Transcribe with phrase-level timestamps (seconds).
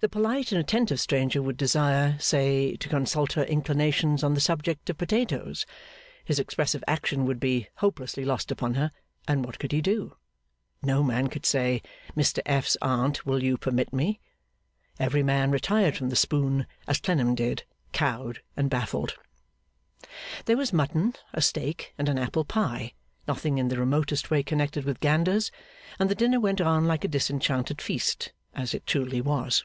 [0.00, 4.88] The polite and attentive stranger would desire, say, to consult her inclinations on the subject
[4.88, 5.66] of potatoes.
[6.24, 8.92] His expressive action would be hopelessly lost upon her,
[9.28, 10.16] and what could he do?
[10.80, 11.82] No man could say,
[12.16, 14.20] 'Mr F.'s Aunt, will you permit me?'
[14.98, 19.18] Every man retired from the spoon, as Clennam did, cowed and baffled.
[20.46, 22.94] There was mutton, a steak, and an apple pie
[23.28, 25.50] nothing in the remotest way connected with ganders
[25.98, 29.64] and the dinner went on like a disenchanted feast, as it truly was.